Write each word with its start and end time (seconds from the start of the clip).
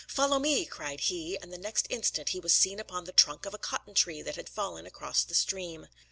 "Follow 0.07 0.39
me," 0.39 0.65
cried 0.65 0.99
he, 1.01 1.37
and 1.39 1.53
the 1.53 1.59
next 1.59 1.85
instant 1.91 2.29
he 2.29 2.39
was 2.39 2.55
seen 2.55 2.79
upon 2.79 3.03
the 3.03 3.11
trunk 3.11 3.45
of 3.45 3.53
a 3.53 3.59
cotton 3.59 3.93
tree 3.93 4.23
that 4.23 4.35
had 4.35 4.49
fallen 4.49 4.87
across 4.87 5.23
the 5.23 5.35
stream. 5.35 5.85